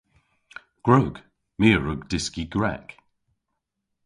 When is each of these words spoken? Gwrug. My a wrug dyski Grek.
Gwrug. 0.85 1.13
My 1.59 1.69
a 1.75 1.79
wrug 1.79 2.01
dyski 2.09 2.43
Grek. 2.53 2.87